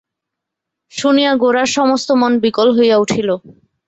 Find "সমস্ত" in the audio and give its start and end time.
1.77-2.09